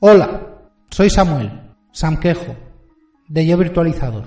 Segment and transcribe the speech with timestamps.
[0.00, 0.60] Hola,
[0.90, 1.50] soy Samuel,
[1.90, 2.54] Samquejo,
[3.26, 4.26] de Yo Virtualizador.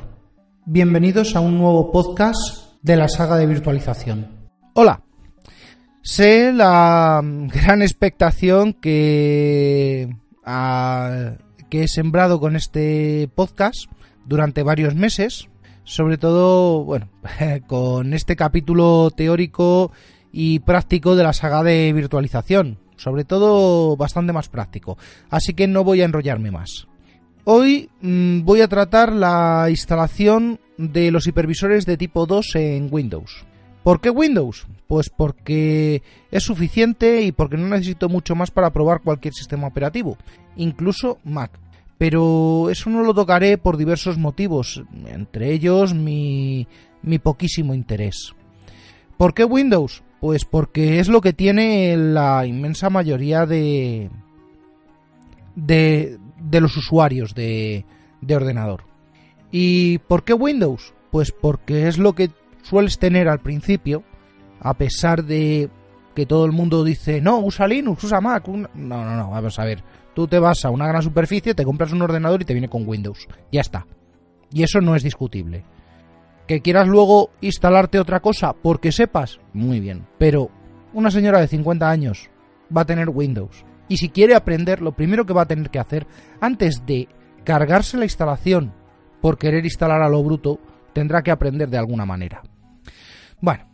[0.65, 4.49] Bienvenidos a un nuevo podcast de la saga de virtualización.
[4.73, 5.01] Hola,
[6.01, 10.13] sé la gran expectación que,
[11.69, 13.85] que he sembrado con este podcast
[14.25, 15.47] durante varios meses,
[15.85, 17.07] sobre todo, bueno,
[17.67, 19.93] con este capítulo teórico
[20.33, 24.97] y práctico de la saga de virtualización, sobre todo bastante más práctico,
[25.29, 26.87] así que no voy a enrollarme más.
[27.43, 33.45] Hoy mmm, voy a tratar la instalación de los hipervisores de tipo 2 en Windows.
[33.83, 34.67] ¿Por qué Windows?
[34.87, 40.17] Pues porque es suficiente y porque no necesito mucho más para probar cualquier sistema operativo,
[40.55, 41.51] incluso Mac.
[41.97, 46.67] Pero eso no lo tocaré por diversos motivos, entre ellos mi,
[47.01, 48.33] mi poquísimo interés.
[49.17, 50.03] ¿Por qué Windows?
[50.21, 54.09] Pues porque es lo que tiene la inmensa mayoría de,
[55.55, 57.85] de, de los usuarios de,
[58.21, 58.83] de ordenador.
[59.51, 60.93] ¿Y por qué Windows?
[61.11, 62.29] Pues porque es lo que
[62.61, 64.03] sueles tener al principio,
[64.61, 65.69] a pesar de
[66.15, 68.47] que todo el mundo dice, no, usa Linux, usa Mac.
[68.47, 69.83] No, no, no, vamos a ver.
[70.13, 72.87] Tú te vas a una gran superficie, te compras un ordenador y te viene con
[72.87, 73.27] Windows.
[73.51, 73.87] Ya está.
[74.53, 75.63] Y eso no es discutible.
[76.51, 80.05] Que quieras luego instalarte otra cosa porque sepas, muy bien.
[80.17, 80.51] Pero
[80.91, 82.29] una señora de 50 años
[82.75, 83.63] va a tener Windows.
[83.87, 86.07] Y si quiere aprender, lo primero que va a tener que hacer,
[86.41, 87.07] antes de
[87.45, 88.73] cargarse la instalación
[89.21, 90.59] por querer instalar a lo bruto,
[90.91, 92.41] tendrá que aprender de alguna manera.
[93.39, 93.69] Bueno,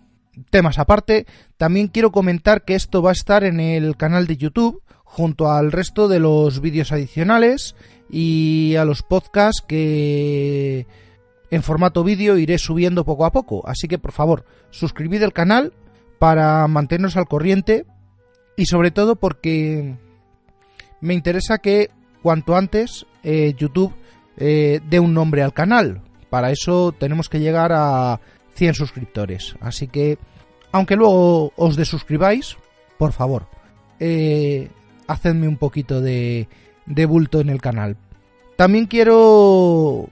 [0.52, 1.26] temas aparte,
[1.58, 5.72] también quiero comentar que esto va a estar en el canal de YouTube junto al
[5.72, 7.76] resto de los vídeos adicionales
[8.08, 10.86] y a los podcasts que
[11.50, 13.68] en formato vídeo iré subiendo poco a poco.
[13.68, 15.74] Así que por favor, suscribid el canal
[16.20, 17.86] para mantenernos al corriente
[18.56, 19.96] y sobre todo porque
[21.00, 21.90] me interesa que
[22.22, 23.94] cuanto antes eh, YouTube
[24.38, 26.02] eh, dé un nombre al canal.
[26.30, 28.20] Para eso tenemos que llegar a
[28.56, 29.56] 100 suscriptores.
[29.62, 30.18] Así que,
[30.72, 32.58] aunque luego os desuscribáis,
[32.98, 33.48] por favor,
[34.00, 34.70] eh,
[35.08, 36.50] hacedme un poquito de,
[36.86, 37.96] de bulto en el canal.
[38.58, 40.10] También quiero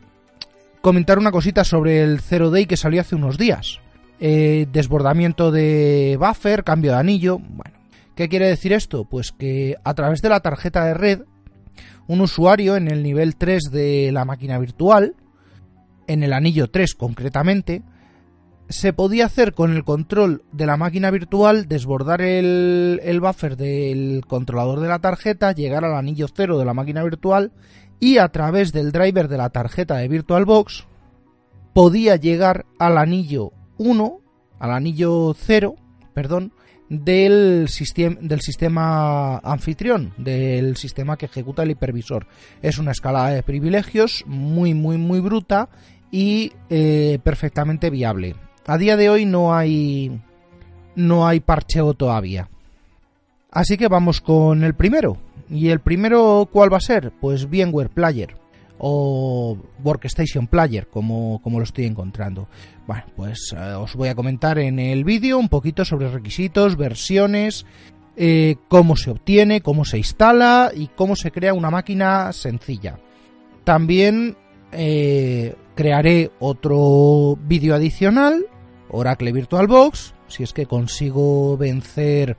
[0.85, 3.79] comentar una cosita sobre el Zero Day que salió hace unos días.
[4.19, 7.40] Eh, desbordamiento de buffer, cambio de anillo.
[7.40, 7.75] Bueno,
[8.13, 9.03] ¿qué quiere decir esto?
[9.03, 11.22] Pues que a través de la tarjeta de red,
[12.06, 15.16] un usuario en el nivel 3 de la máquina virtual,
[16.06, 17.81] en el anillo 3 concretamente,
[18.69, 24.24] se podía hacer con el control de la máquina virtual, desbordar el, el, buffer del
[24.28, 27.53] controlador de la tarjeta, llegar al anillo 0 de la máquina virtual
[28.00, 30.85] y a través del driver de la tarjeta de VirtualBox
[31.73, 34.19] podía llegar al anillo 1,
[34.59, 35.75] al anillo 0,
[36.13, 36.53] perdón,
[36.89, 42.28] del, sistema, del sistema anfitrión, del sistema que ejecuta el hipervisor.
[42.61, 45.69] Es una escala de privilegios muy, muy, muy bruta
[46.12, 48.35] y eh, perfectamente viable.
[48.67, 50.22] A día de hoy no hay
[50.95, 52.50] no hay parcheo todavía.
[53.51, 55.17] Así que vamos con el primero.
[55.50, 57.11] ¿Y el primero cuál va a ser?
[57.19, 58.35] Pues VMware Player
[58.78, 62.47] o Workstation Player, como, como lo estoy encontrando.
[62.88, 67.66] Bueno, pues eh, os voy a comentar en el vídeo un poquito sobre requisitos, versiones,
[68.17, 73.00] eh, cómo se obtiene, cómo se instala y cómo se crea una máquina sencilla.
[73.63, 74.38] También
[74.72, 78.45] eh, crearé otro vídeo adicional,
[78.89, 82.38] Oracle VirtualBox, si es que consigo vencer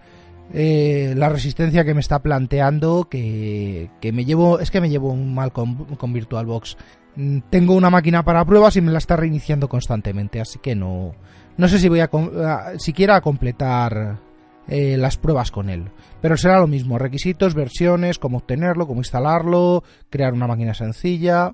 [0.52, 5.10] eh, la resistencia que me está planteando, que, que, me llevo, es que me llevo
[5.10, 6.76] un mal con, con VirtualBox.
[7.16, 11.14] Mm, tengo una máquina para pruebas y me la está reiniciando constantemente, así que no,
[11.56, 14.20] no sé si voy a, a siquiera completar
[14.68, 15.90] eh, las pruebas con él.
[16.20, 21.52] Pero será lo mismo, requisitos, versiones, cómo obtenerlo, cómo instalarlo, crear una máquina sencilla.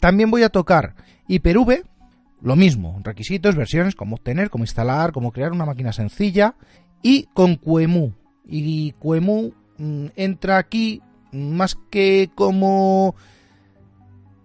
[0.00, 0.94] También voy a tocar
[1.28, 1.84] Hyper-V,
[2.42, 6.54] lo mismo, requisitos, versiones, cómo obtener, cómo instalar, cómo crear una máquina sencilla
[7.02, 8.12] y con QEMU.
[8.46, 11.02] Y QEMU mmm, entra aquí
[11.32, 13.14] más que como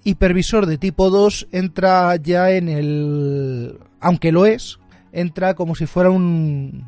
[0.04, 3.80] hipervisor de tipo 2, entra ya en el...
[4.00, 4.80] aunque lo es,
[5.12, 6.86] entra como si fuera un,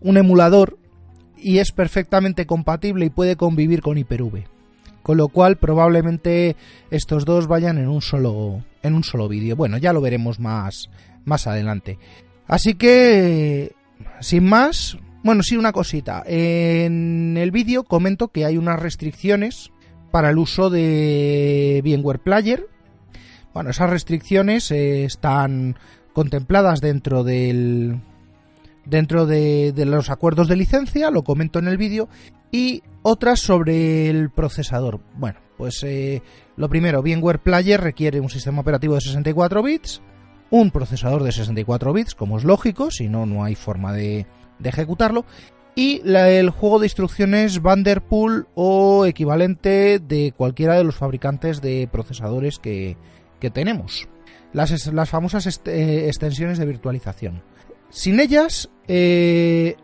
[0.00, 0.76] un emulador
[1.36, 4.44] y es perfectamente compatible y puede convivir con Hyper-V.
[5.02, 6.56] Con lo cual probablemente
[6.90, 9.56] estos dos vayan en un solo en un solo vídeo.
[9.56, 10.90] Bueno, ya lo veremos más
[11.24, 11.98] más adelante.
[12.46, 13.72] Así que
[14.20, 16.22] sin más, bueno, sí una cosita.
[16.26, 19.70] En el vídeo comento que hay unas restricciones
[20.10, 22.66] para el uso de VMware Player.
[23.52, 25.76] Bueno, esas restricciones eh, están
[26.12, 28.00] contempladas dentro del
[28.88, 32.08] dentro de, los acuerdos de licencia, lo comento en el vídeo,
[32.50, 35.00] y otras sobre el procesador.
[35.14, 36.22] Bueno, pues eh,
[36.56, 40.00] lo primero, VMware Player requiere un sistema operativo de 64 bits,
[40.50, 44.26] un procesador de 64 bits, como es lógico, si no, no hay forma de,
[44.62, 45.24] ejecutarlo,
[45.74, 52.58] y el juego de instrucciones Vanderpool o equivalente de cualquiera de los fabricantes de procesadores
[52.58, 52.96] que,
[53.52, 54.08] tenemos.
[54.52, 57.42] Las, las famosas eh, extensiones de virtualización.
[57.90, 59.76] Sin ellas, eh,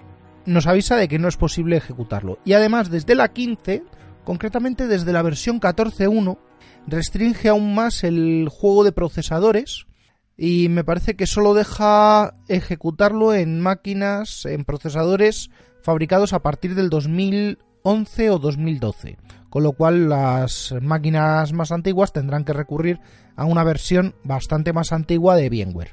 [0.46, 2.38] nos avisa de que no es posible ejecutarlo.
[2.44, 3.84] Y además, desde la 15,
[4.24, 6.38] concretamente desde la versión 14.1,
[6.86, 9.86] restringe aún más el juego de procesadores
[10.36, 15.50] y me parece que solo deja ejecutarlo en máquinas, en procesadores
[15.82, 19.18] fabricados a partir del 2011 o 2012.
[19.48, 22.98] Con lo cual las máquinas más antiguas tendrán que recurrir
[23.36, 25.92] a una versión bastante más antigua de VMware.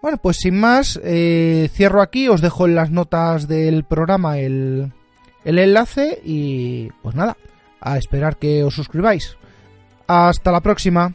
[0.00, 4.92] Bueno, pues sin más, eh, cierro aquí, os dejo en las notas del programa el,
[5.44, 7.36] enlace y pues nada,
[7.80, 9.38] a esperar que os suscribáis.
[10.06, 11.14] Hasta la próxima.